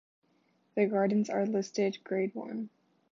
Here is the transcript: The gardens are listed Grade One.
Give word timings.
The 0.73 0.87
gardens 0.87 1.29
are 1.29 1.45
listed 1.45 2.03
Grade 2.03 2.33
One. 2.33 2.71